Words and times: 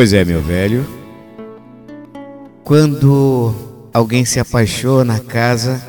Pois 0.00 0.14
é, 0.14 0.24
meu 0.24 0.40
velho. 0.40 0.86
Quando 2.64 3.54
alguém 3.92 4.24
se 4.24 4.40
apaixona 4.40 5.12
na 5.12 5.20
casa, 5.20 5.86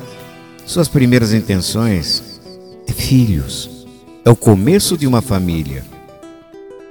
suas 0.66 0.86
primeiras 0.86 1.32
intenções 1.32 2.38
é 2.86 2.92
filhos. 2.92 3.86
É 4.22 4.28
o 4.28 4.36
começo 4.36 4.98
de 4.98 5.06
uma 5.06 5.22
família. 5.22 5.82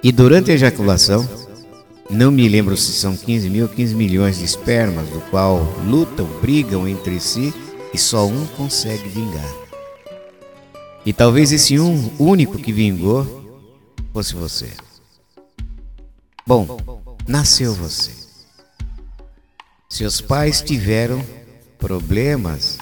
E 0.02 0.12
durante 0.12 0.50
a 0.50 0.56
ejaculação, 0.56 1.30
não 2.10 2.32
me 2.32 2.50
lembro 2.50 2.76
se 2.76 2.92
são 2.92 3.16
15 3.16 3.52
mil 3.52 3.66
ou 3.66 3.70
15 3.70 3.94
milhões 3.94 4.40
de 4.40 4.46
espermas, 4.46 5.08
do 5.10 5.22
qual 5.30 5.60
lutam, 5.86 6.28
brigam 6.42 6.88
entre 6.88 7.20
si 7.20 7.54
e 7.94 8.00
só 8.00 8.26
um 8.26 8.48
consegue 8.58 9.08
vingar. 9.08 9.54
E 11.06 11.14
talvez 11.14 11.52
esse 11.52 11.80
um 11.80 12.10
único 12.18 12.58
que 12.58 12.72
vingou 12.72 13.44
fosse 14.12 14.34
você. 14.34 14.70
Bom, 16.48 17.01
nasceu 17.28 17.74
você. 17.74 18.12
Seus 19.90 20.22
pais 20.22 20.62
tiveram 20.62 21.24
problemas 21.78 22.78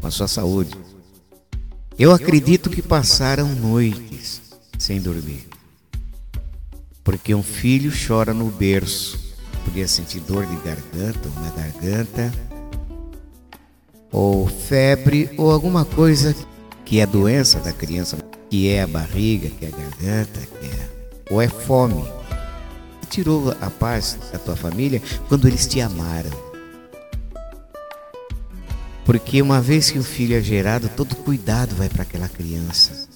com 0.00 0.06
a 0.06 0.10
sua 0.10 0.28
saúde. 0.28 0.76
Eu 1.98 2.12
acredito 2.12 2.70
que 2.70 2.82
passaram 2.82 3.48
noites 3.54 4.40
sem 4.78 5.00
dormir. 5.00 5.48
Porque 7.02 7.34
um 7.34 7.42
filho 7.42 7.92
chora 8.06 8.32
no 8.32 8.50
berço. 8.50 9.34
Podia 9.64 9.86
sentir 9.88 10.20
dor 10.20 10.46
de 10.46 10.56
garganta, 10.56 11.28
uma 11.36 11.50
garganta, 11.50 12.32
ou 14.12 14.46
febre, 14.46 15.30
ou 15.36 15.50
alguma 15.50 15.84
coisa 15.84 16.34
que 16.84 17.00
é 17.00 17.06
doença 17.06 17.60
da 17.60 17.72
criança, 17.72 18.18
que 18.50 18.68
é 18.68 18.82
a 18.82 18.86
barriga, 18.86 19.48
que 19.48 19.64
é 19.64 19.68
a 19.68 19.70
garganta, 19.70 20.40
que 20.40 20.66
é, 20.66 20.88
ou 21.30 21.40
é 21.40 21.48
fome. 21.48 22.04
Tirou 23.04 23.54
a 23.60 23.70
paz 23.70 24.18
da 24.32 24.38
tua 24.38 24.56
família 24.56 25.00
quando 25.28 25.46
eles 25.46 25.66
te 25.66 25.80
amaram. 25.80 26.30
Porque 29.04 29.40
uma 29.40 29.60
vez 29.60 29.90
que 29.90 29.98
o 29.98 30.02
filho 30.02 30.36
é 30.36 30.40
gerado, 30.40 30.88
todo 30.88 31.14
cuidado 31.14 31.74
vai 31.76 31.88
para 31.88 32.02
aquela 32.02 32.28
criança. 32.28 33.08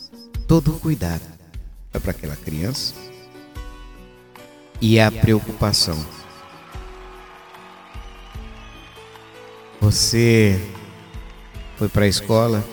Todo 0.46 0.72
cuidado 0.74 1.22
vai 1.92 2.00
para 2.00 2.10
aquela 2.10 2.36
criança. 2.36 2.94
E 4.80 5.00
a 5.00 5.10
preocupação. 5.10 5.98
Você 9.80 10.60
foi 11.76 11.88
para 11.88 12.04
a 12.04 12.08
escola, 12.08 12.64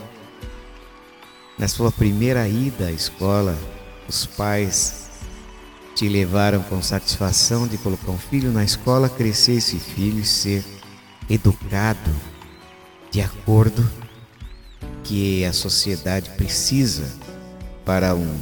na 1.57 1.67
sua 1.67 1.91
primeira 1.91 2.47
ida 2.47 2.87
à 2.87 2.91
escola, 2.91 3.57
os 4.07 4.25
pais 4.25 5.04
te 5.95 6.09
levaram 6.09 6.61
com 6.63 6.81
satisfação 6.81 7.65
de 7.65 7.77
colocar 7.77 8.11
um 8.11 8.17
filho 8.17 8.51
na 8.51 8.65
escola, 8.65 9.07
crescer 9.07 9.53
esse 9.53 9.79
filho 9.79 10.19
e 10.19 10.25
ser 10.25 10.63
educado 11.29 12.11
de 13.09 13.21
acordo 13.21 13.89
que 15.05 15.45
a 15.45 15.53
sociedade 15.53 16.29
precisa 16.31 17.05
para 17.85 18.13
um, 18.13 18.37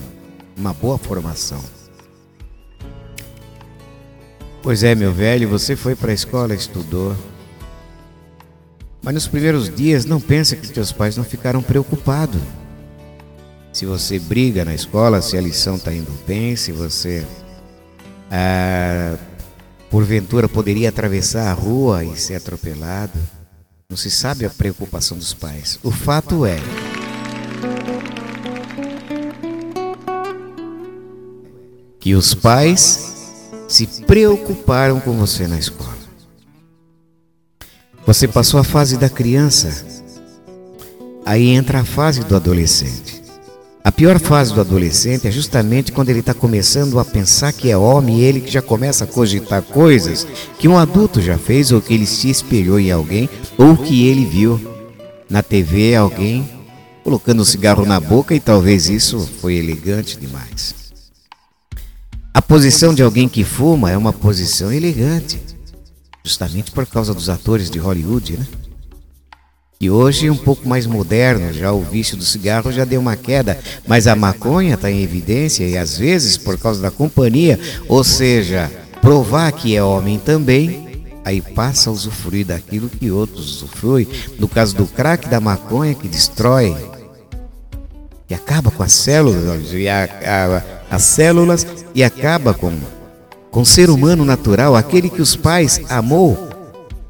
uma 0.57 0.73
boa 0.73 0.97
formação. 0.97 1.63
Pois 4.63 4.83
é, 4.83 4.95
meu 4.95 5.13
velho, 5.13 5.47
você 5.47 5.75
foi 5.75 5.95
para 5.95 6.09
a 6.09 6.15
escola, 6.15 6.55
estudou. 6.55 7.15
Mas 9.03 9.13
nos 9.13 9.27
primeiros 9.27 9.69
dias 9.69 10.05
não 10.05 10.19
pense 10.19 10.55
que 10.55 10.69
teus 10.69 10.91
pais 10.91 11.17
não 11.17 11.23
ficaram 11.23 11.61
preocupados 11.61 12.41
se 13.73 13.87
você 13.87 14.19
briga 14.19 14.63
na 14.63 14.75
escola, 14.75 15.19
se 15.19 15.35
a 15.35 15.41
lição 15.41 15.75
está 15.75 15.91
indo 15.91 16.11
bem, 16.27 16.55
se 16.55 16.71
você 16.71 17.25
ah, 18.35 19.15
porventura 19.91 20.49
poderia 20.49 20.89
atravessar 20.89 21.51
a 21.51 21.53
rua 21.53 22.03
e 22.03 22.17
ser 22.17 22.33
atropelado. 22.33 23.19
Não 23.87 23.95
se 23.95 24.09
sabe 24.09 24.43
a 24.43 24.49
preocupação 24.49 25.15
dos 25.15 25.35
pais. 25.35 25.77
O 25.83 25.91
fato 25.91 26.43
é. 26.43 26.57
Que 31.99 32.15
os 32.15 32.33
pais 32.33 33.13
se 33.67 33.85
preocuparam 34.07 34.99
com 34.99 35.15
você 35.15 35.45
na 35.45 35.59
escola. 35.59 35.93
Você 38.07 38.27
passou 38.27 38.59
a 38.59 38.63
fase 38.63 38.97
da 38.97 39.11
criança, 39.11 39.85
aí 41.23 41.49
entra 41.49 41.81
a 41.81 41.85
fase 41.85 42.23
do 42.23 42.35
adolescente. 42.35 43.12
A 43.83 43.91
pior 43.91 44.17
fase 44.17 44.53
do 44.53 44.61
adolescente 44.61 45.27
é 45.27 45.31
justamente 45.31 45.91
quando 45.91 46.07
ele 46.07 46.21
está 46.21 46.33
começando 46.33 46.97
a 46.99 47.03
pensar 47.03 47.51
que 47.51 47.69
é 47.69 47.77
homem 47.77 48.19
e 48.19 48.23
ele 48.23 48.39
que 48.39 48.49
já 48.49 48.61
começa 48.61 49.03
a 49.03 49.07
cogitar 49.07 49.61
coisas 49.61 50.25
que 50.57 50.69
um 50.69 50.77
adulto 50.77 51.21
já 51.21 51.37
fez 51.37 51.69
ou 51.69 51.81
que 51.81 51.93
ele 51.93 52.05
se 52.05 52.29
espelhou 52.29 52.79
em 52.79 52.91
alguém 52.91 53.29
ou 53.57 53.75
que 53.75 54.07
ele 54.07 54.23
viu 54.23 54.57
na 55.29 55.43
TV 55.43 55.95
alguém 55.95 56.49
colocando 57.03 57.41
um 57.41 57.45
cigarro 57.45 57.85
na 57.85 57.99
boca 57.99 58.33
e 58.33 58.39
talvez 58.39 58.87
isso 58.87 59.19
foi 59.41 59.55
elegante 59.55 60.17
demais. 60.17 60.73
A 62.33 62.41
posição 62.41 62.93
de 62.93 63.03
alguém 63.03 63.27
que 63.27 63.43
fuma 63.43 63.91
é 63.91 63.97
uma 63.97 64.13
posição 64.13 64.71
elegante, 64.71 65.41
justamente 66.23 66.71
por 66.71 66.85
causa 66.85 67.13
dos 67.13 67.27
atores 67.27 67.69
de 67.69 67.79
Hollywood, 67.79 68.37
né? 68.37 68.47
E 69.83 69.89
hoje 69.89 70.29
um 70.29 70.37
pouco 70.37 70.65
mais 70.65 70.87
moderno, 70.87 71.51
já 71.51 71.73
o 71.73 71.81
vício 71.81 72.15
do 72.15 72.23
cigarro 72.23 72.71
já 72.71 72.85
deu 72.85 73.01
uma 73.01 73.17
queda, 73.17 73.59
mas 73.85 74.07
a 74.07 74.15
maconha 74.15 74.75
está 74.75 74.89
em 74.89 75.03
evidência 75.03 75.65
e 75.65 75.77
às 75.77 75.97
vezes 75.97 76.37
por 76.37 76.57
causa 76.57 76.81
da 76.81 76.89
companhia, 76.89 77.59
ou 77.89 78.01
seja, 78.01 78.71
provar 79.01 79.51
que 79.51 79.75
é 79.75 79.83
homem 79.83 80.17
também, 80.17 81.03
aí 81.25 81.41
passa 81.41 81.89
a 81.89 81.93
usufruir 81.93 82.45
daquilo 82.45 82.87
que 82.87 83.11
outros 83.11 83.57
usufruem. 83.57 84.07
No 84.39 84.47
caso 84.47 84.73
do 84.73 84.85
crack 84.85 85.27
da 85.27 85.41
maconha 85.41 85.93
que 85.93 86.07
destrói, 86.07 86.73
que 88.25 88.33
acaba 88.33 88.71
com 88.71 88.83
as 88.83 88.93
células, 88.93 89.73
e 89.73 89.89
a, 89.89 90.05
a, 90.89 90.95
as 90.95 91.03
células 91.03 91.67
e 91.93 92.05
acaba 92.05 92.53
com, 92.53 92.71
com 93.51 93.63
o 93.63 93.65
ser 93.65 93.89
humano 93.89 94.23
natural, 94.23 94.77
aquele 94.77 95.09
que 95.09 95.21
os 95.21 95.35
pais 95.35 95.81
amou 95.89 96.52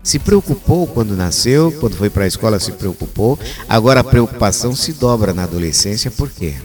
se 0.03 0.19
preocupou 0.19 0.85
quando 0.85 1.15
nasceu, 1.15 1.71
quando 1.79 1.95
foi 1.95 2.09
para 2.09 2.25
a 2.25 2.27
escola 2.27 2.59
se 2.59 2.73
preocupou. 2.73 3.39
Agora 3.69 4.01
a 4.01 4.03
preocupação 4.03 4.75
se 4.75 4.91
dobra 4.91 5.33
na 5.33 5.43
adolescência, 5.43 6.11
por 6.11 6.29
quê? 6.29 6.55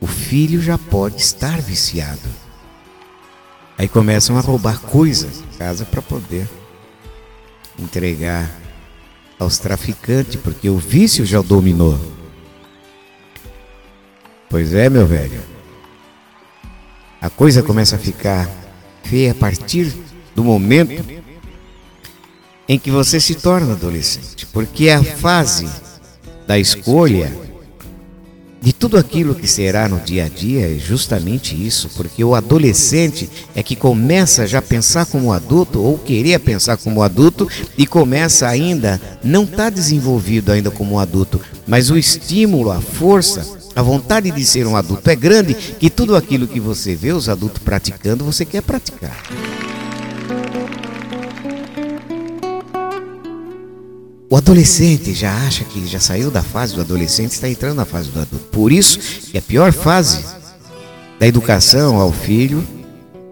O 0.00 0.06
filho 0.06 0.62
já 0.62 0.78
pode 0.78 1.20
estar 1.20 1.60
viciado. 1.60 2.20
Aí 3.76 3.88
começam 3.88 4.38
a 4.38 4.40
roubar 4.40 4.80
coisas 4.80 5.40
em 5.40 5.58
casa 5.58 5.84
para 5.84 6.00
poder 6.00 6.48
entregar 7.78 8.48
aos 9.38 9.58
traficantes, 9.58 10.36
porque 10.36 10.70
o 10.70 10.78
vício 10.78 11.26
já 11.26 11.42
dominou. 11.42 11.98
Pois 14.48 14.72
é, 14.72 14.88
meu 14.88 15.06
velho. 15.06 15.40
A 17.20 17.28
coisa 17.28 17.62
começa 17.62 17.96
a 17.96 17.98
ficar 17.98 18.48
feia 19.02 19.32
a 19.32 19.34
partir 19.34 19.92
do 20.34 20.44
momento 20.44 21.25
em 22.68 22.78
que 22.78 22.90
você 22.90 23.20
se 23.20 23.34
torna 23.34 23.72
adolescente, 23.72 24.46
porque 24.46 24.88
é 24.88 24.94
a 24.94 25.04
fase 25.04 25.68
da 26.46 26.58
escolha 26.58 27.46
de 28.66 28.72
tudo 28.72 28.98
aquilo 28.98 29.32
que 29.32 29.46
será 29.46 29.88
no 29.88 30.00
dia 30.00 30.24
a 30.24 30.28
dia 30.28 30.74
é 30.74 30.76
justamente 30.76 31.54
isso, 31.54 31.88
porque 31.94 32.24
o 32.24 32.34
adolescente 32.34 33.30
é 33.54 33.62
que 33.62 33.76
começa 33.76 34.44
já 34.44 34.58
a 34.58 34.62
pensar 34.62 35.06
como 35.06 35.32
adulto 35.32 35.80
ou 35.80 35.96
querer 35.96 36.40
pensar 36.40 36.76
como 36.76 37.02
adulto 37.02 37.48
e 37.78 37.86
começa 37.86 38.48
ainda 38.48 39.00
não 39.22 39.44
está 39.44 39.70
desenvolvido 39.70 40.50
ainda 40.50 40.68
como 40.68 40.98
adulto, 40.98 41.40
mas 41.64 41.90
o 41.90 41.96
estímulo, 41.96 42.72
a 42.72 42.80
força, 42.80 43.46
a 43.76 43.82
vontade 43.82 44.32
de 44.32 44.44
ser 44.44 44.66
um 44.66 44.74
adulto 44.74 45.08
é 45.10 45.14
grande 45.14 45.54
que 45.54 45.88
tudo 45.88 46.16
aquilo 46.16 46.48
que 46.48 46.58
você 46.58 46.96
vê 46.96 47.12
os 47.12 47.28
adultos 47.28 47.62
praticando, 47.62 48.24
você 48.24 48.44
quer 48.44 48.62
praticar. 48.62 49.22
O 54.28 54.36
adolescente 54.36 55.14
já 55.14 55.32
acha 55.46 55.64
que 55.64 55.86
já 55.86 56.00
saiu 56.00 56.30
da 56.30 56.42
fase 56.42 56.74
do 56.74 56.80
adolescente, 56.80 57.32
está 57.32 57.48
entrando 57.48 57.76
na 57.76 57.84
fase 57.84 58.10
do 58.10 58.20
adulto. 58.20 58.46
Por 58.46 58.72
isso 58.72 58.98
que 58.98 59.38
a 59.38 59.42
pior 59.42 59.72
fase 59.72 60.24
da 61.18 61.26
educação 61.26 62.00
ao 62.00 62.12
filho 62.12 62.66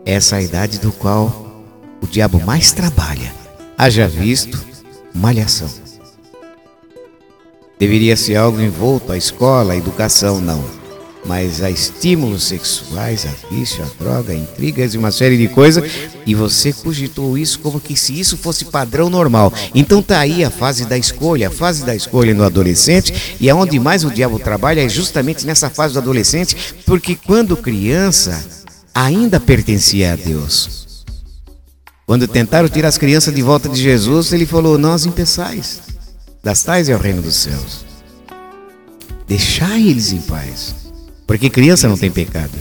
é 0.07 0.13
essa 0.13 0.41
idade 0.41 0.79
do 0.79 0.93
qual 0.93 1.65
o 2.01 2.07
diabo 2.07 2.41
mais 2.41 2.73
trabalha. 2.73 3.35
Haja 3.77 4.07
visto 4.07 4.65
malhação. 5.13 5.69
Deveria 7.79 8.17
ser 8.17 8.37
algo 8.37 8.61
envolto 8.61 9.11
à 9.11 9.19
escola, 9.19 9.73
à 9.73 9.77
educação, 9.77 10.41
não 10.41 10.84
mas 11.27 11.63
a 11.63 11.71
estímulos 11.71 12.45
sexuais, 12.45 13.27
a 13.27 13.55
vício, 13.55 13.83
a 13.83 14.03
droga, 14.03 14.35
intrigas 14.35 14.95
e 14.95 14.99
uma 14.99 15.11
série 15.11 15.39
de 15.39 15.49
coisas, 15.49 15.85
e 16.27 16.35
você 16.35 16.73
cogitou 16.73 17.39
isso 17.39 17.59
como 17.61 17.81
que 17.81 17.97
se 17.97 18.19
isso 18.19 18.37
fosse 18.37 18.67
padrão 18.67 19.09
normal. 19.09 19.53
Então 19.75 20.03
tá 20.03 20.21
aí 20.21 20.45
a 20.45 20.51
fase 20.51 20.85
da 20.85 20.99
escolha, 20.99 21.49
a 21.49 21.51
fase 21.51 21.85
da 21.85 21.95
escolha 21.95 22.35
no 22.35 22.45
adolescente, 22.45 23.37
e 23.41 23.49
aonde 23.49 23.79
mais 23.81 24.05
o 24.05 24.11
diabo 24.11 24.39
trabalha 24.39 24.85
é 24.85 24.89
justamente 24.89 25.47
nessa 25.47 25.71
fase 25.71 25.95
do 25.95 26.01
adolescente, 26.01 26.57
porque 26.85 27.17
quando 27.17 27.57
criança 27.57 28.65
ainda 28.95 29.41
pertencia 29.41 30.13
a 30.13 30.17
Deus. 30.17 31.05
Quando 32.07 32.29
tentaram 32.29 32.69
tirar 32.69 32.89
as 32.89 32.99
crianças 32.99 33.35
de 33.35 33.43
volta 33.43 33.69
de 33.69 33.81
Jesus, 33.81 34.33
ele 34.33 34.45
falou: 34.45 34.77
Nós 34.77 35.07
impeçais, 35.07 35.81
das 36.43 36.63
tais 36.63 36.89
é 36.89 36.95
o 36.95 36.99
reino 36.99 37.23
dos 37.23 37.35
céus. 37.35 37.85
Deixai 39.27 39.89
eles 39.89 40.13
em 40.13 40.21
paz, 40.21 40.75
porque 41.27 41.51
criança 41.51 41.89
não 41.89 41.97
tem 41.97 42.11
pecado. 42.11 42.53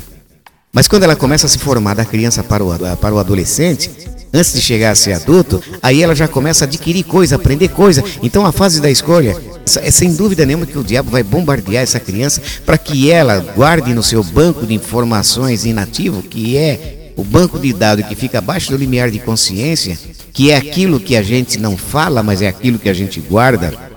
Mas 0.72 0.88
quando 0.88 1.04
ela 1.04 1.16
começa 1.16 1.46
a 1.46 1.50
se 1.50 1.60
formar 1.60 1.94
da 1.94 2.04
criança 2.04 2.44
para 2.44 2.64
o, 2.64 2.98
para 2.98 3.14
o 3.14 3.20
adolescente, 3.20 3.92
antes 4.34 4.54
de 4.54 4.62
chegar 4.62 4.90
a 4.90 4.96
ser 4.96 5.14
adulto, 5.14 5.62
aí 5.82 6.02
ela 6.02 6.16
já 6.16 6.28
começa 6.28 6.66
a 6.66 6.68
adquirir 6.68 7.04
coisa, 7.04 7.36
aprender 7.36 7.68
coisa. 7.68 8.04
Então 8.24 8.44
a 8.44 8.52
fase 8.52 8.82
da 8.82 8.90
escolha 8.90 9.38
é 9.82 9.92
sem 9.92 10.16
dúvida 10.16 10.46
nenhuma 10.46 10.66
que 10.66 10.78
o 10.78 10.84
diabo 10.84 11.12
vai 11.12 11.22
bombardear 11.22 11.84
essa 11.84 12.00
criança 12.00 12.42
para 12.66 12.78
que 12.78 13.12
ela 13.12 13.38
guarde 13.56 13.94
no 13.94 14.02
seu 14.02 14.24
banco 14.24 14.66
de 14.66 14.74
informações 14.74 15.64
inativo, 15.64 16.24
que 16.24 16.58
é 16.58 17.12
o 17.16 17.24
banco 17.24 17.60
de 17.60 17.72
dados 17.72 18.08
que 18.08 18.16
fica 18.16 18.40
abaixo 18.40 18.72
do 18.72 18.78
limiar 18.78 19.12
de 19.12 19.20
consciência, 19.20 19.96
que 20.34 20.50
é 20.50 20.58
aquilo 20.58 21.00
que 21.00 21.16
a 21.16 21.22
gente 21.22 21.60
não 21.60 21.78
fala, 21.78 22.24
mas 22.24 22.42
é 22.42 22.48
aquilo 22.48 22.80
que 22.80 22.90
a 22.90 22.94
gente 22.94 23.20
guarda 23.20 23.93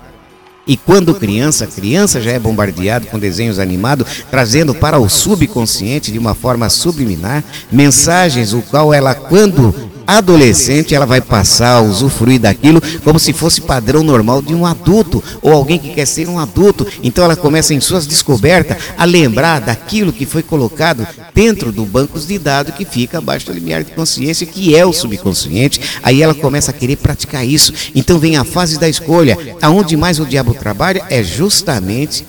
e 0.67 0.75
quando 0.75 1.15
criança, 1.15 1.65
criança 1.65 2.21
já 2.21 2.31
é 2.31 2.39
bombardeado 2.39 3.07
com 3.07 3.17
desenhos 3.17 3.57
animados, 3.57 4.23
trazendo 4.29 4.75
para 4.75 4.99
o 4.99 5.09
subconsciente 5.09 6.11
de 6.11 6.19
uma 6.19 6.35
forma 6.35 6.69
subliminar 6.69 7.43
mensagens 7.71 8.53
o 8.53 8.61
qual 8.61 8.93
ela 8.93 9.15
quando 9.15 9.73
adolescente, 10.07 10.95
ela 10.95 11.05
vai 11.05 11.19
passar 11.19 11.75
a 11.75 11.81
usufruir 11.81 12.39
daquilo 12.39 12.81
como 13.03 13.19
se 13.19 13.33
fosse 13.33 13.59
padrão 13.59 14.01
normal 14.01 14.41
de 14.41 14.55
um 14.55 14.65
adulto 14.65 15.21
ou 15.41 15.51
alguém 15.51 15.77
que 15.77 15.93
quer 15.93 16.07
ser 16.07 16.29
um 16.29 16.39
adulto. 16.39 16.87
Então 17.03 17.25
ela 17.25 17.35
começa 17.35 17.73
em 17.73 17.81
suas 17.81 18.07
descobertas 18.07 18.77
a 18.97 19.03
lembrar 19.03 19.59
daquilo 19.59 20.13
que 20.13 20.25
foi 20.25 20.41
colocado 20.41 21.05
dentro 21.35 21.71
do 21.71 21.85
banco 21.85 22.17
de 22.17 22.39
dados 22.39 22.73
que 22.73 22.85
fica 22.85 23.17
abaixo 23.17 23.47
do 23.47 23.53
limiar 23.53 23.83
de 23.83 23.91
consciência, 23.91 24.47
que 24.47 24.75
é 24.75 24.85
o 24.85 24.93
subconsciente. 24.93 25.81
Aí 26.01 26.21
ela 26.21 26.33
começa 26.33 26.71
a 26.71 26.73
querer 26.73 26.95
praticar 26.95 27.45
isso. 27.45 27.73
Então 27.93 28.17
vem 28.17 28.37
a 28.37 28.45
fase 28.45 28.79
da 28.79 28.87
escolha. 28.87 29.37
Aonde 29.61 29.97
mais 29.97 30.19
o 30.19 30.25
diabo 30.25 30.53
trabalha 30.53 31.03
é 31.09 31.21
justamente 31.21 32.25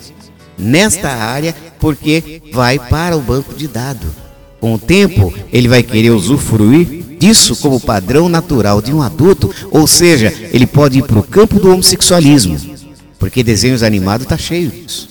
nesta 0.58 1.08
área, 1.08 1.54
porque 1.78 2.42
vai 2.52 2.78
para 2.78 3.16
o 3.16 3.20
banco 3.20 3.54
de 3.54 3.68
dados. 3.68 4.08
Com 4.60 4.74
o 4.74 4.78
tempo, 4.78 5.32
ele 5.52 5.68
vai 5.68 5.84
querer 5.84 6.10
usufruir 6.10 7.07
disso 7.18 7.56
como 7.56 7.80
padrão 7.80 8.28
natural 8.28 8.80
de 8.80 8.92
um 8.92 9.02
adulto, 9.02 9.52
ou 9.70 9.86
seja, 9.86 10.32
ele 10.52 10.66
pode 10.66 10.98
ir 10.98 11.02
para 11.02 11.18
o 11.18 11.22
campo 11.22 11.58
do 11.58 11.70
homossexualismo, 11.70 12.58
porque 13.18 13.42
desenhos 13.42 13.82
animados 13.82 14.24
está 14.24 14.36
cheio 14.38 14.70
disso. 14.70 15.07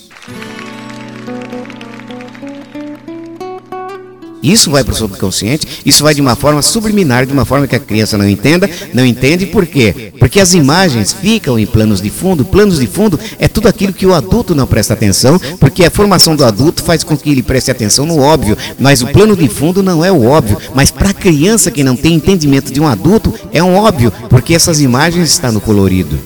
Isso 4.42 4.70
vai 4.70 4.84
para 4.84 4.94
o 4.94 4.98
subconsciente, 4.98 5.68
isso 5.86 6.04
vai 6.04 6.14
de 6.14 6.22
uma 6.22 6.36
forma 6.36 6.62
subliminar, 6.62 7.26
de 7.26 7.34
uma 7.34 7.46
forma 7.46 7.68
que 7.68 7.76
a 7.76 7.80
criança 7.80 8.18
não 8.18 8.28
entenda, 8.28 8.70
não 8.94 9.06
entende 9.06 9.48
por 9.48 9.66
quê? 9.66 10.14
Porque 10.20 10.40
as 10.40 10.54
imagens 10.54 11.12
ficam 11.12 11.58
em 11.58 11.66
planos 11.66 12.02
de 12.02 12.10
fundo, 12.10 12.46
planos 12.46 12.80
de 12.80 12.88
fundo 12.88 13.20
é 13.40 13.48
tudo 13.48 13.68
aquilo 13.68 13.94
que 13.94 14.06
o 14.06 14.14
adulto 14.14 14.54
não 14.54 14.68
presta 14.68 14.94
atenção, 14.94 15.40
porque 15.60 15.84
a 15.86 15.92
formação 15.92 16.36
do 16.36 16.46
adulto 16.46 16.84
faz 16.84 17.04
com 17.04 17.18
que 17.18 17.30
ele 17.30 17.42
preste 17.42 17.72
atenção 17.72 18.06
no 18.06 18.20
óbvio, 18.20 18.58
mas 18.80 19.02
o 19.02 19.08
plano 19.08 19.36
de 19.36 19.48
fundo 19.48 19.82
não 19.82 20.04
é 20.06 20.12
o 20.12 20.26
óbvio, 20.26 20.58
mas 20.76 20.92
para 20.92 21.10
a 21.10 21.14
criança 21.14 21.72
que 21.72 21.84
não 21.84 21.96
tem 21.96 22.14
entendimento 22.14 22.72
de 22.72 22.80
um 22.80 22.88
adulto, 22.88 23.34
é 23.52 23.64
um 23.64 23.76
óbvio, 23.76 24.12
porque 24.30 24.54
essas 24.54 24.80
imagens 24.80 25.32
estão 25.32 25.52
no 25.52 25.62
colorido. 25.62 26.18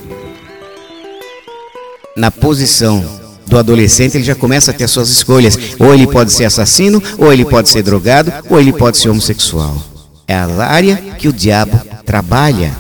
Na 2.15 2.29
posição 2.29 3.20
do 3.51 3.57
adolescente, 3.57 4.15
ele 4.15 4.23
já 4.23 4.33
começa 4.33 4.71
a 4.71 4.73
ter 4.73 4.87
suas 4.87 5.09
escolhas. 5.09 5.59
Ou 5.77 5.93
ele 5.93 6.07
pode 6.07 6.31
ser 6.31 6.45
assassino, 6.45 7.03
ou 7.17 7.31
ele 7.31 7.43
pode 7.43 7.69
ser 7.69 7.83
drogado, 7.83 8.31
ou 8.49 8.59
ele 8.59 8.71
pode 8.71 8.97
ser 8.97 9.09
homossexual. 9.09 9.77
É 10.25 10.33
a 10.33 10.65
área 10.65 10.95
que 10.95 11.27
o 11.27 11.33
diabo 11.33 11.79
trabalha. 12.05 12.71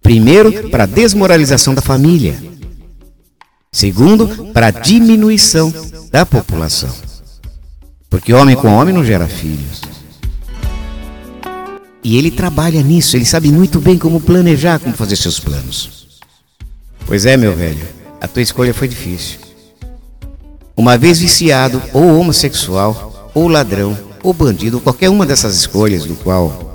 Primeiro, 0.00 0.70
para 0.70 0.84
a 0.84 0.86
desmoralização 0.86 1.74
da 1.74 1.82
família. 1.82 2.36
Segundo, 3.72 4.52
para 4.52 4.68
a 4.68 4.70
diminuição 4.70 5.72
da 6.10 6.24
população. 6.24 6.90
Porque 8.08 8.32
homem 8.32 8.54
com 8.54 8.68
homem 8.68 8.94
não 8.94 9.04
gera 9.04 9.26
filhos. 9.26 9.80
E 12.04 12.16
ele 12.16 12.30
trabalha 12.30 12.82
nisso, 12.82 13.16
ele 13.16 13.24
sabe 13.24 13.50
muito 13.50 13.80
bem 13.80 13.96
como 13.96 14.20
planejar, 14.20 14.78
como 14.78 14.94
fazer 14.94 15.16
seus 15.16 15.40
planos. 15.40 16.20
Pois 17.06 17.26
é, 17.26 17.36
meu 17.36 17.56
velho. 17.56 18.01
A 18.22 18.28
tua 18.28 18.40
escolha 18.40 18.72
foi 18.72 18.86
difícil. 18.86 19.40
Uma 20.76 20.96
vez 20.96 21.18
viciado, 21.18 21.82
ou 21.92 22.20
homossexual, 22.20 23.32
ou 23.34 23.48
ladrão, 23.48 23.98
ou 24.22 24.32
bandido, 24.32 24.78
qualquer 24.78 25.08
uma 25.08 25.26
dessas 25.26 25.56
escolhas 25.56 26.04
do 26.04 26.14
qual 26.14 26.70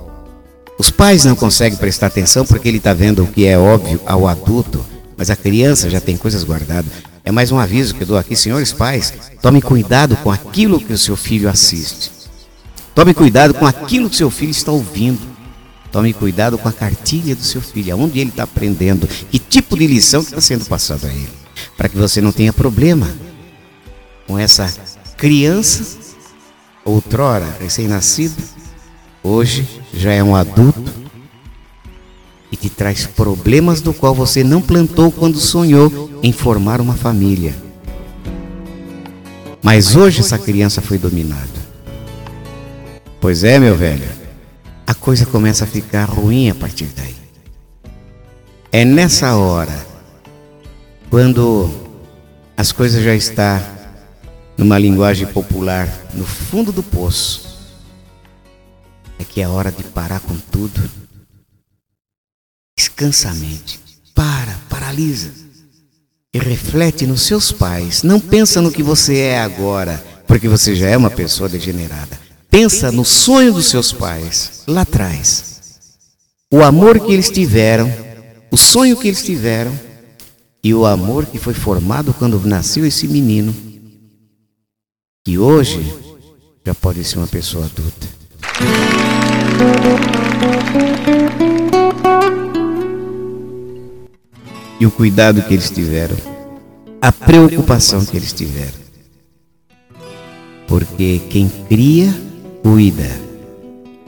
os 0.77 0.89
pais 0.89 1.23
não 1.23 1.37
conseguem 1.37 1.77
prestar 1.77 2.07
atenção 2.07 2.45
porque 2.45 2.67
ele 2.67 2.79
está 2.79 2.93
vendo 2.93 3.23
o 3.23 3.27
que 3.27 3.45
é 3.45 3.57
óbvio 3.57 4.01
ao 4.05 4.27
adulto, 4.27 4.85
mas 5.15 5.29
a 5.29 5.37
criança 5.37 5.89
já 5.89 6.01
tem 6.01 6.17
coisas 6.17 6.43
guardadas. 6.43 6.91
É 7.23 7.31
mais 7.31 7.49
um 7.49 7.57
aviso 7.57 7.95
que 7.95 8.03
eu 8.03 8.07
dou 8.07 8.17
aqui, 8.17 8.35
senhores 8.35 8.73
pais, 8.73 9.13
tome 9.41 9.61
cuidado 9.61 10.17
com 10.17 10.29
aquilo 10.29 10.81
que 10.81 10.91
o 10.91 10.97
seu 10.97 11.15
filho 11.15 11.47
assiste. 11.47 12.11
Tome 12.93 13.13
cuidado 13.13 13.53
com 13.53 13.65
aquilo 13.65 14.09
que 14.09 14.17
seu 14.17 14.29
filho 14.29 14.51
está 14.51 14.73
ouvindo. 14.73 15.36
Tome 15.97 16.13
cuidado 16.13 16.59
com 16.59 16.69
a 16.69 16.71
cartilha 16.71 17.35
do 17.35 17.41
seu 17.41 17.59
filho, 17.59 17.91
aonde 17.91 18.19
ele 18.19 18.29
está 18.29 18.43
aprendendo, 18.43 19.07
que 19.07 19.39
tipo 19.39 19.75
de 19.75 19.87
lição 19.87 20.21
que 20.21 20.27
está 20.27 20.39
sendo 20.39 20.63
passada 20.65 21.07
a 21.07 21.11
ele, 21.11 21.27
para 21.75 21.89
que 21.89 21.97
você 21.97 22.21
não 22.21 22.31
tenha 22.31 22.53
problema 22.53 23.09
com 24.27 24.37
essa 24.37 24.71
criança, 25.17 25.97
outrora 26.85 27.47
recém-nascido, 27.59 28.35
hoje 29.23 29.67
já 29.91 30.13
é 30.13 30.21
um 30.21 30.35
adulto 30.35 30.93
e 32.51 32.55
te 32.55 32.69
traz 32.69 33.07
problemas 33.07 33.81
do 33.81 33.91
qual 33.91 34.13
você 34.13 34.43
não 34.43 34.61
plantou 34.61 35.11
quando 35.11 35.39
sonhou 35.39 36.11
em 36.21 36.31
formar 36.31 36.79
uma 36.79 36.93
família. 36.93 37.55
Mas 39.63 39.95
hoje 39.95 40.19
essa 40.19 40.37
criança 40.37 40.79
foi 40.79 40.99
dominada. 40.99 41.57
Pois 43.19 43.43
é, 43.43 43.57
meu 43.57 43.75
velho 43.75 44.16
a 44.87 44.95
coisa 44.95 45.25
começa 45.25 45.65
a 45.65 45.67
ficar 45.67 46.05
ruim 46.05 46.49
a 46.49 46.55
partir 46.55 46.85
daí. 46.95 47.15
É 48.71 48.85
nessa 48.85 49.35
hora, 49.35 49.85
quando 51.09 51.69
as 52.55 52.71
coisas 52.71 53.03
já 53.03 53.13
estão 53.13 53.61
numa 54.57 54.79
linguagem 54.79 55.27
popular, 55.27 55.89
no 56.13 56.25
fundo 56.25 56.71
do 56.71 56.81
poço, 56.81 57.75
é 59.19 59.25
que 59.25 59.41
é 59.41 59.47
hora 59.47 59.73
de 59.73 59.83
parar 59.83 60.21
com 60.21 60.37
tudo. 60.37 60.89
Descansa 62.77 63.29
a 63.29 63.33
mente, 63.33 63.79
para, 64.15 64.55
paralisa 64.69 65.31
e 66.33 66.39
reflete 66.39 67.05
nos 67.05 67.23
seus 67.23 67.51
pais. 67.51 68.03
Não 68.03 68.21
pensa 68.21 68.61
no 68.61 68.71
que 68.71 68.83
você 68.83 69.17
é 69.17 69.39
agora, 69.41 70.01
porque 70.25 70.47
você 70.47 70.75
já 70.75 70.87
é 70.87 70.95
uma 70.95 71.11
pessoa 71.11 71.49
degenerada. 71.49 72.26
Pensa 72.49 72.91
no 72.91 73.03
sonho 73.03 73.53
dos 73.53 73.67
seus 73.67 73.91
pais 73.91 74.63
lá 74.67 74.81
atrás. 74.81 75.61
O 76.51 76.63
amor 76.63 76.99
que 76.99 77.11
eles 77.11 77.29
tiveram, 77.29 77.91
o 78.49 78.57
sonho 78.57 78.95
que 78.95 79.07
eles 79.07 79.23
tiveram 79.23 79.77
e 80.63 80.73
o 80.73 80.85
amor 80.85 81.25
que 81.25 81.37
foi 81.37 81.53
formado 81.53 82.13
quando 82.13 82.39
nasceu 82.45 82.85
esse 82.85 83.07
menino, 83.07 83.53
que 85.25 85.37
hoje 85.37 85.81
já 86.65 86.73
pode 86.73 87.03
ser 87.03 87.17
uma 87.17 87.27
pessoa 87.27 87.65
adulta. 87.65 88.07
E 94.79 94.85
o 94.85 94.91
cuidado 94.91 95.41
que 95.41 95.53
eles 95.53 95.69
tiveram, 95.69 96.15
a 97.01 97.11
preocupação 97.11 98.05
que 98.05 98.15
eles 98.15 98.31
tiveram. 98.31 98.87
Porque 100.67 101.21
quem 101.29 101.49
cria 101.67 102.26
cuida. 102.63 103.09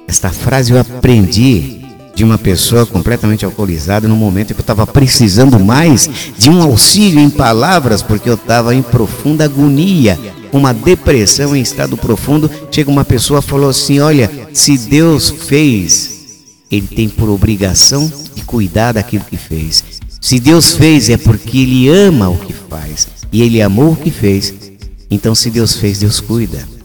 Esta 0.07 0.31
frase 0.31 0.71
eu 0.71 0.79
aprendi 0.79 1.79
de 2.15 2.23
uma 2.23 2.37
pessoa 2.37 2.85
completamente 2.85 3.45
alcoolizada 3.45 4.07
no 4.07 4.15
momento 4.15 4.51
em 4.51 4.53
que 4.53 4.59
eu 4.59 4.63
estava 4.63 4.85
precisando 4.85 5.59
mais 5.59 6.09
de 6.37 6.49
um 6.49 6.61
auxílio 6.61 7.19
em 7.19 7.29
palavras, 7.29 8.01
porque 8.01 8.29
eu 8.29 8.33
estava 8.33 8.75
em 8.75 8.81
profunda 8.81 9.45
agonia, 9.45 10.19
uma 10.51 10.73
depressão 10.73 11.55
em 11.55 11.61
estado 11.61 11.95
profundo. 11.95 12.49
Chega 12.71 12.89
uma 12.89 13.05
pessoa 13.05 13.39
e 13.39 13.43
falou 13.43 13.69
assim: 13.69 13.99
Olha, 13.99 14.29
se 14.51 14.77
Deus 14.77 15.29
fez, 15.29 16.43
Ele 16.69 16.87
tem 16.87 17.07
por 17.07 17.29
obrigação 17.29 18.11
de 18.35 18.41
cuidar 18.43 18.93
daquilo 18.93 19.23
que 19.23 19.37
fez. 19.37 19.83
Se 20.19 20.39
Deus 20.39 20.75
fez, 20.75 21.09
é 21.09 21.17
porque 21.17 21.59
Ele 21.59 21.87
ama 21.87 22.29
o 22.29 22.37
que 22.37 22.51
faz, 22.51 23.07
e 23.31 23.41
Ele 23.41 23.61
amou 23.61 23.93
o 23.93 23.95
que 23.95 24.11
fez. 24.11 24.53
Então, 25.09 25.33
se 25.33 25.49
Deus 25.49 25.75
fez, 25.75 25.99
Deus 25.99 26.19
cuida 26.19 26.78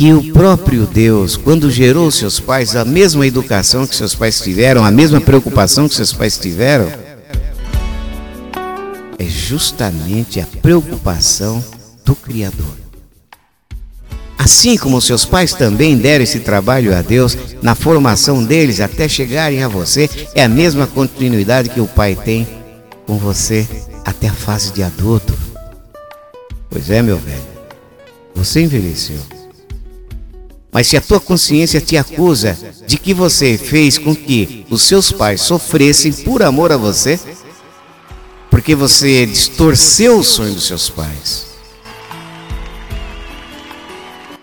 que 0.00 0.14
o 0.14 0.32
próprio 0.32 0.86
Deus, 0.86 1.36
quando 1.36 1.70
gerou 1.70 2.10
seus 2.10 2.40
pais, 2.40 2.74
a 2.74 2.86
mesma 2.86 3.26
educação 3.26 3.86
que 3.86 3.94
seus 3.94 4.14
pais 4.14 4.40
tiveram, 4.40 4.82
a 4.82 4.90
mesma 4.90 5.20
preocupação 5.20 5.86
que 5.86 5.94
seus 5.94 6.10
pais 6.10 6.38
tiveram, 6.38 6.90
é 9.18 9.24
justamente 9.26 10.40
a 10.40 10.46
preocupação 10.62 11.62
do 12.02 12.16
Criador. 12.16 12.78
Assim 14.38 14.78
como 14.78 15.02
seus 15.02 15.26
pais 15.26 15.52
também 15.52 15.98
deram 15.98 16.24
esse 16.24 16.40
trabalho 16.40 16.96
a 16.96 17.02
Deus 17.02 17.36
na 17.60 17.74
formação 17.74 18.42
deles 18.42 18.80
até 18.80 19.06
chegarem 19.06 19.62
a 19.62 19.68
você, 19.68 20.08
é 20.34 20.42
a 20.42 20.48
mesma 20.48 20.86
continuidade 20.86 21.68
que 21.68 21.80
o 21.80 21.86
pai 21.86 22.16
tem 22.16 22.48
com 23.06 23.18
você 23.18 23.68
até 24.06 24.28
a 24.28 24.32
fase 24.32 24.72
de 24.72 24.82
adulto. 24.82 25.34
Pois 26.70 26.88
é, 26.88 27.02
meu 27.02 27.18
velho, 27.18 27.42
você 28.34 28.62
envelheceu. 28.62 29.39
Mas 30.72 30.86
se 30.86 30.96
a 30.96 31.00
tua 31.00 31.20
consciência 31.20 31.80
te 31.80 31.96
acusa 31.96 32.56
de 32.86 32.96
que 32.96 33.12
você 33.12 33.58
fez 33.58 33.98
com 33.98 34.14
que 34.14 34.64
os 34.70 34.82
seus 34.82 35.10
pais 35.10 35.40
sofressem 35.40 36.12
por 36.12 36.42
amor 36.42 36.70
a 36.70 36.76
você, 36.76 37.18
porque 38.48 38.74
você 38.74 39.26
distorceu 39.26 40.18
o 40.18 40.24
sonho 40.24 40.54
dos 40.54 40.66
seus 40.66 40.88
pais, 40.88 41.46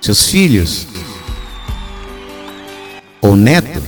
seus 0.02 0.30
filhos 0.30 0.88
ou 3.22 3.36
neto 3.36 3.82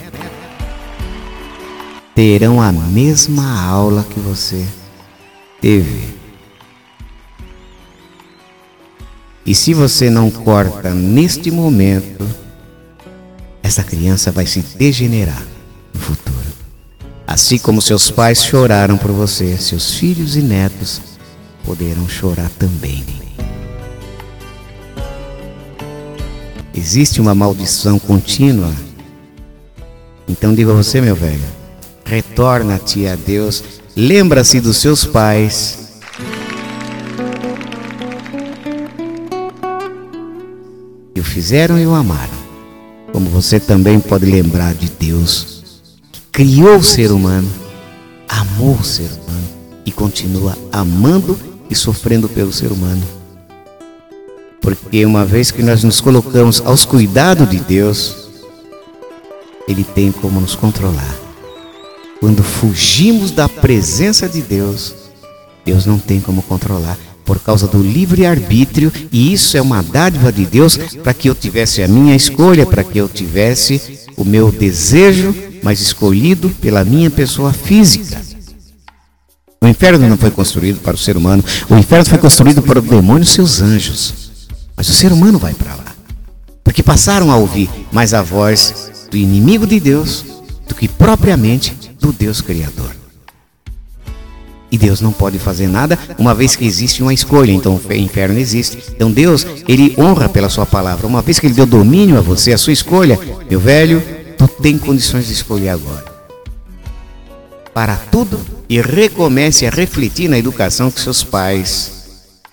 terão 2.16 2.62
a 2.62 2.72
mesma 2.72 3.62
aula 3.62 4.06
que 4.10 4.20
você 4.20 4.66
teve. 5.62 6.19
E 9.50 9.56
se 9.56 9.74
você 9.74 10.12
não 10.12 10.30
corta 10.30 10.92
neste 10.94 11.50
momento, 11.50 12.24
essa 13.64 13.84
criança 13.84 14.32
vai 14.32 14.46
se 14.46 14.60
degenerar 14.78 15.44
no 15.92 16.00
futuro. 16.00 16.38
Assim 17.26 17.58
como 17.58 17.82
seus 17.82 18.12
pais 18.12 18.44
choraram 18.44 18.96
por 18.96 19.10
você, 19.10 19.58
seus 19.58 19.96
filhos 19.96 20.36
e 20.36 20.44
netos 20.44 21.02
poderão 21.66 22.08
chorar 22.08 22.48
também. 22.60 23.04
Existe 26.72 27.20
uma 27.20 27.34
maldição 27.34 27.98
contínua. 27.98 28.72
Então 30.28 30.54
diga 30.54 30.74
você, 30.74 31.02
meu 31.02 31.16
velho, 31.16 31.42
retorna-te 32.06 33.08
a 33.08 33.16
Deus, 33.16 33.64
lembra-se 33.96 34.60
dos 34.60 34.78
seus 34.78 35.06
pais 35.06 35.79
o 41.20 41.24
fizeram 41.24 41.80
e 41.80 41.86
o 41.86 41.94
amaram. 41.94 42.38
Como 43.12 43.30
você 43.30 43.60
também 43.60 44.00
pode 44.00 44.26
lembrar 44.26 44.74
de 44.74 44.90
Deus, 44.90 45.64
que 46.12 46.22
criou 46.32 46.78
o 46.78 46.84
ser 46.84 47.12
humano, 47.12 47.50
amou 48.28 48.76
o 48.76 48.84
ser 48.84 49.10
humano 49.10 49.48
e 49.86 49.92
continua 49.92 50.58
amando 50.72 51.40
e 51.70 51.76
sofrendo 51.76 52.30
pelo 52.30 52.54
ser 52.54 52.72
humano. 52.72 53.02
Porque 54.62 55.06
uma 55.06 55.26
vez 55.26 55.52
que 55.52 55.64
nós 55.64 55.84
nos 55.84 56.00
colocamos 56.00 56.62
aos 56.66 56.86
cuidados 56.86 57.50
de 57.50 57.60
Deus, 57.60 58.30
Ele 59.68 59.84
tem 59.84 60.12
como 60.12 60.40
nos 60.40 60.56
controlar. 60.56 61.16
Quando 62.20 62.44
fugimos 62.44 63.32
da 63.32 63.48
presença 63.50 64.28
de 64.28 64.42
Deus, 64.42 64.94
Deus 65.66 65.86
não 65.86 65.98
tem 65.98 66.20
como 66.20 66.44
controlar 66.44 66.98
por 67.30 67.38
causa 67.38 67.68
do 67.68 67.80
livre-arbítrio, 67.80 68.92
e 69.12 69.32
isso 69.32 69.56
é 69.56 69.62
uma 69.62 69.84
dádiva 69.84 70.32
de 70.32 70.48
Deus 70.48 70.78
para 71.04 71.14
que 71.14 71.30
eu 71.30 71.36
tivesse 71.36 71.84
a 71.84 71.88
minha 71.88 72.16
escolha, 72.16 72.66
para 72.66 72.84
que 72.84 72.98
eu 72.98 73.08
tivesse 73.08 74.00
o 74.18 74.26
meu 74.26 74.52
desejo, 74.52 75.36
mas 75.62 75.80
escolhido 75.80 76.50
pela 76.60 76.84
minha 76.84 77.12
pessoa 77.12 77.54
física. 77.54 78.20
O 79.62 79.68
inferno 79.68 80.10
não 80.10 80.18
foi 80.18 80.32
construído 80.32 80.80
para 80.80 80.96
o 80.96 80.98
ser 80.98 81.16
humano, 81.18 81.46
o 81.70 81.78
inferno 81.78 82.10
foi 82.10 82.18
construído 82.18 82.64
para 82.64 82.80
o 82.80 82.82
demônio 82.82 83.22
e 83.22 83.28
seus 83.28 83.62
anjos. 83.62 84.32
Mas 84.76 84.90
o 84.90 84.94
ser 84.94 85.12
humano 85.12 85.38
vai 85.38 85.54
para 85.54 85.76
lá, 85.76 85.94
porque 86.64 86.82
passaram 86.82 87.32
a 87.32 87.38
ouvir 87.38 87.70
mais 87.92 88.12
a 88.12 88.24
voz 88.24 89.06
do 89.12 89.18
inimigo 89.18 89.68
de 89.68 89.80
Deus 89.80 90.26
do 90.68 90.74
que 90.74 90.88
propriamente 90.88 91.76
do 92.00 92.12
Deus 92.12 92.42
Criador. 92.42 92.99
E 94.72 94.78
Deus 94.78 95.02
não 95.02 95.12
pode 95.12 95.40
fazer 95.40 95.68
nada, 95.68 95.98
uma 96.18 96.36
vez 96.36 96.56
que 96.56 96.66
existe 96.66 97.02
uma 97.02 97.14
escolha, 97.14 97.52
então 97.52 97.80
o 97.84 97.94
inferno 97.94 98.38
existe. 98.38 98.78
Então 98.90 99.12
Deus, 99.12 99.46
ele 99.68 99.96
honra 99.98 100.30
pela 100.30 100.50
sua 100.50 100.66
palavra. 100.66 101.08
Uma 101.08 101.22
vez 101.22 101.40
que 101.40 101.48
ele 101.48 101.56
deu 101.56 101.66
domínio 101.66 102.18
a 102.18 102.22
você, 102.22 102.54
a 102.54 102.58
sua 102.58 102.74
escolha, 102.74 103.20
meu 103.50 103.60
velho, 103.60 104.04
tu 104.38 104.48
tem 104.48 104.78
condições 104.78 105.26
de 105.26 105.34
escolher 105.34 105.70
agora. 105.70 106.06
Para 107.74 107.96
tudo 107.96 108.40
e 108.68 108.80
recomece 108.80 109.66
a 109.66 109.72
refletir 109.72 110.30
na 110.30 110.38
educação 110.38 110.92
que 110.92 111.02
seus 111.02 111.24
pais 111.24 111.92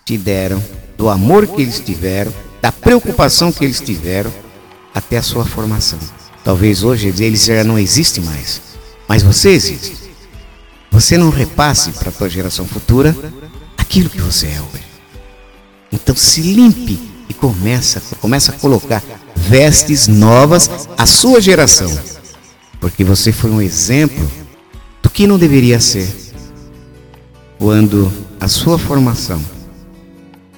te 0.04 0.16
deram, 0.16 0.62
do 0.96 1.10
amor 1.10 1.46
que 1.46 1.60
eles 1.60 1.80
tiveram, 1.80 2.32
da 2.62 2.72
preocupação 2.72 3.52
que 3.52 3.62
eles 3.62 3.80
tiveram 3.80 4.32
até 4.94 5.18
a 5.18 5.22
sua 5.22 5.44
formação. 5.44 5.98
Talvez 6.42 6.82
hoje 6.82 7.12
eles 7.18 7.44
já 7.44 7.62
não 7.62 7.78
existem 7.78 8.24
mais, 8.24 8.62
mas 9.06 9.22
você 9.22 9.50
existe 9.50 10.05
você 10.96 11.18
não 11.18 11.28
repasse 11.28 11.92
para 11.92 12.08
a 12.08 12.12
tua 12.12 12.26
geração 12.26 12.66
futura 12.66 13.14
aquilo 13.76 14.08
que 14.08 14.18
você 14.18 14.46
é 14.46 14.62
hoje. 14.62 14.84
Então 15.92 16.16
se 16.16 16.40
limpe 16.40 16.98
e 17.28 17.34
começa, 17.34 18.00
começa 18.18 18.50
a 18.50 18.54
colocar 18.54 19.02
vestes 19.36 20.08
novas 20.08 20.88
à 20.96 21.04
sua 21.04 21.38
geração. 21.38 21.94
Porque 22.80 23.04
você 23.04 23.30
foi 23.30 23.50
um 23.50 23.60
exemplo 23.60 24.26
do 25.02 25.10
que 25.10 25.26
não 25.26 25.38
deveria 25.38 25.78
ser 25.80 26.08
quando 27.58 28.10
a 28.40 28.48
sua 28.48 28.78
formação 28.78 29.44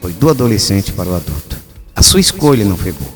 foi 0.00 0.12
do 0.12 0.30
adolescente 0.30 0.92
para 0.92 1.09
o 1.09 1.16
adulto. 1.16 1.57
A 1.97 2.02
sua 2.02 2.21
escolha 2.21 2.64
não 2.64 2.76
foi 2.76 2.92
boa. 2.92 3.12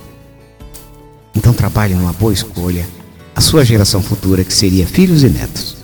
Então 1.36 1.52
trabalhe 1.52 1.94
numa 1.94 2.12
boa 2.12 2.32
escolha 2.32 2.84
a 3.32 3.40
sua 3.40 3.64
geração 3.64 4.02
futura, 4.02 4.42
que 4.42 4.52
seria 4.52 4.88
filhos 4.88 5.22
e 5.22 5.28
netos 5.28 5.81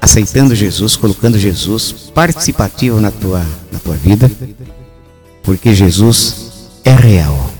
aceitando 0.00 0.54
Jesus, 0.54 0.96
colocando 0.96 1.38
Jesus 1.38 2.10
participativo 2.14 3.00
na 3.00 3.10
tua, 3.10 3.44
na 3.70 3.78
tua 3.78 3.96
vida, 3.96 4.30
porque 5.42 5.74
Jesus 5.74 6.70
é 6.84 6.94
real. 6.94 7.50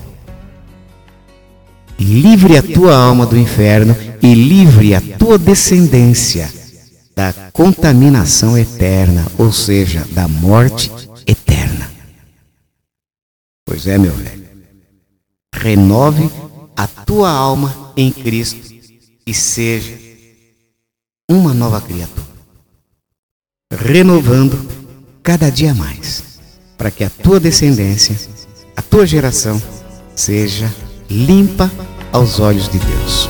Livre 1.99 2.57
a 2.57 2.63
tua 2.63 2.95
alma 2.95 3.27
do 3.27 3.37
inferno 3.37 3.95
e 4.21 4.33
livre 4.33 4.95
a 4.95 5.01
tua 5.01 5.37
descendência 5.37 6.51
da 7.15 7.31
contaminação 7.53 8.57
eterna, 8.57 9.27
ou 9.37 9.51
seja, 9.51 10.07
da 10.11 10.27
morte 10.27 10.91
eterna. 11.27 11.91
Pois 13.63 13.85
é, 13.85 13.99
meu 13.99 14.11
velho. 14.13 14.41
Renove 15.53 16.27
a 16.75 16.87
tua 16.87 17.29
alma 17.29 17.93
em 17.95 18.11
Cristo 18.11 18.73
e 19.27 19.33
seja 19.33 19.95
uma 21.29 21.53
nova 21.53 21.79
criatura 21.79 22.30
renovando 23.71 24.59
cada 25.23 25.49
dia 25.49 25.73
mais, 25.73 26.23
para 26.77 26.91
que 26.91 27.03
a 27.03 27.09
tua 27.09 27.39
descendência, 27.39 28.15
a 28.75 28.81
tua 28.81 29.05
geração, 29.05 29.61
seja 30.15 30.71
limpa 31.09 31.71
aos 32.11 32.39
olhos 32.39 32.67
de 32.69 32.79
Deus. 32.79 33.29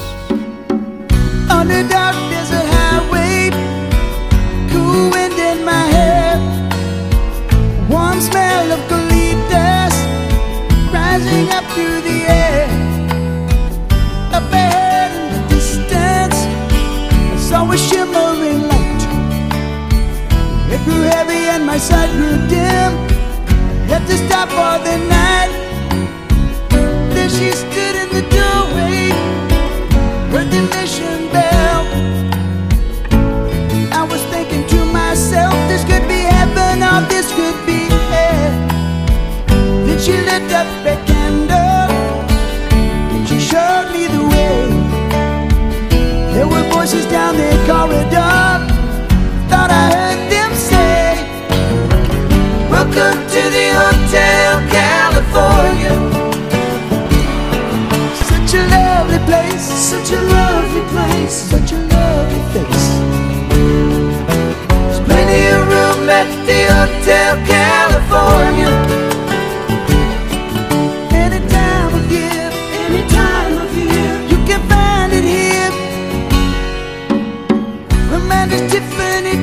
My 21.72 21.78
sight 21.78 22.12
grew 22.18 22.36
dim. 22.50 22.92
Had 23.88 24.04
to 24.08 24.18
stop 24.26 24.50
for 24.50 24.76
the 24.88 24.98
night. 25.18 25.52
Then 27.16 27.30
she 27.30 27.48
stood 27.64 27.96
in 28.04 28.10
the 28.18 28.24
doorway, 28.36 29.08
heard 30.32 30.50
the 30.52 30.64
mission 30.76 31.20
bell. 31.32 31.84
I 34.00 34.04
was 34.12 34.22
thinking 34.34 34.68
to 34.74 34.80
myself, 35.00 35.54
this 35.70 35.84
could 35.90 36.06
be 36.10 36.22
heaven 36.36 36.84
or 36.92 37.00
this 37.08 37.28
could 37.38 37.60
be 37.66 37.80
hell. 38.12 38.54
Then 39.86 39.98
she 39.98 40.12
lit 40.28 40.52
up 40.52 40.68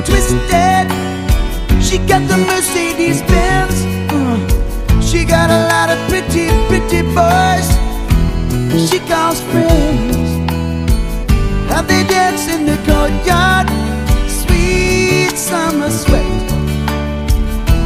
twisted. 0.09 0.87
She 1.81 1.97
got 2.09 2.27
the 2.27 2.37
Mercedes 2.49 3.21
Benz. 3.29 3.77
Uh, 4.11 5.01
she 5.01 5.23
got 5.25 5.49
a 5.49 5.61
lot 5.71 5.89
of 5.89 5.99
pretty, 6.09 6.49
pretty 6.67 7.01
boys. 7.15 7.69
She 8.89 8.99
calls 9.11 9.41
friends. 9.51 10.29
How 11.69 11.81
they 11.81 12.03
dance 12.03 12.47
in 12.47 12.65
the 12.65 12.77
courtyard. 12.87 13.67
Sweet 14.41 15.37
summer 15.37 15.89
sweat. 15.89 16.49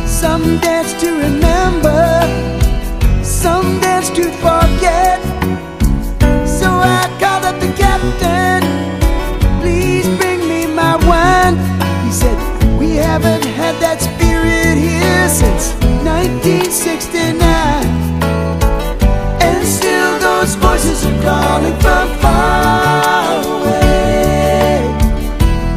Some 0.07 0.59
dance 0.59 0.93
to 1.01 1.09
remember. 1.25 2.03
Some 3.23 3.79
dance 3.81 4.09
to 4.11 4.23
fall. 4.41 4.62
That 13.83 13.99
spirit 13.99 14.77
here 14.79 15.27
since 15.27 15.75
1969. 16.07 17.43
And 19.43 19.59
still 19.67 20.13
those 20.23 20.55
voices 20.55 21.03
are 21.05 21.19
calling 21.19 21.75
from 21.83 22.07
far 22.23 23.43
away. 23.43 24.87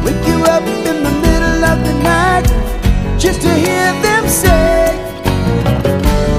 Wake 0.07 0.23
you 0.23 0.39
up 0.55 0.63
in 0.87 1.03
the 1.03 1.13
middle 1.19 1.61
of 1.71 1.77
the 1.83 1.95
night 1.99 2.47
just 3.19 3.41
to 3.41 3.51
hear 3.51 3.91
them 3.99 4.23
say, 4.25 4.95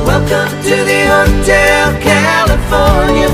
Welcome 0.08 0.48
to 0.68 0.76
the 0.90 1.00
Hotel 1.12 1.84
California. 2.00 3.28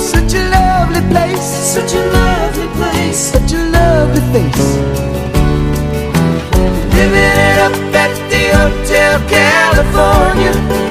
Such 0.00 0.32
a 0.32 0.42
lovely 0.48 1.04
place, 1.12 1.44
such 1.76 1.92
a 1.92 2.02
lovely 2.18 2.68
place, 2.78 3.18
such 3.36 3.52
a 3.52 3.62
lovely 3.68 4.24
face. 4.32 4.75
you. 10.46 10.85